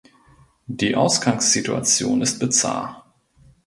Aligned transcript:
Die 0.65 0.95
Ausgangssituation 0.95 2.23
ist 2.23 2.39
bizarr. 2.39 3.05